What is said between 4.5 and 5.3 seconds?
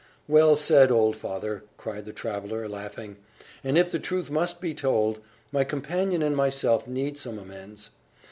be told,